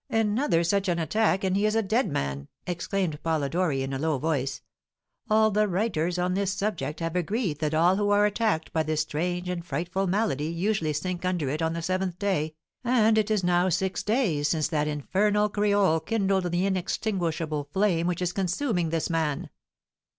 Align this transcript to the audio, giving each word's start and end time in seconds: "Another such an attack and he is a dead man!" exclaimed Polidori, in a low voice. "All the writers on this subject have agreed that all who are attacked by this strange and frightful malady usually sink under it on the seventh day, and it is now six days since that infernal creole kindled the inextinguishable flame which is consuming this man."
"Another 0.09 0.63
such 0.63 0.87
an 0.89 0.97
attack 0.97 1.43
and 1.43 1.55
he 1.55 1.63
is 1.63 1.75
a 1.75 1.83
dead 1.83 2.09
man!" 2.09 2.47
exclaimed 2.65 3.21
Polidori, 3.21 3.83
in 3.83 3.93
a 3.93 3.99
low 3.99 4.17
voice. 4.17 4.63
"All 5.29 5.51
the 5.51 5.67
writers 5.67 6.17
on 6.17 6.33
this 6.33 6.51
subject 6.51 7.01
have 7.01 7.15
agreed 7.15 7.59
that 7.59 7.75
all 7.75 7.97
who 7.97 8.09
are 8.09 8.25
attacked 8.25 8.73
by 8.73 8.81
this 8.81 9.01
strange 9.01 9.47
and 9.47 9.63
frightful 9.63 10.07
malady 10.07 10.47
usually 10.47 10.93
sink 10.93 11.23
under 11.23 11.49
it 11.49 11.61
on 11.61 11.73
the 11.73 11.83
seventh 11.83 12.17
day, 12.17 12.55
and 12.83 13.15
it 13.15 13.29
is 13.29 13.43
now 13.43 13.69
six 13.69 14.01
days 14.01 14.47
since 14.47 14.67
that 14.69 14.87
infernal 14.87 15.49
creole 15.49 15.99
kindled 15.99 16.51
the 16.51 16.65
inextinguishable 16.65 17.65
flame 17.71 18.07
which 18.07 18.23
is 18.23 18.33
consuming 18.33 18.89
this 18.89 19.07
man." 19.07 19.51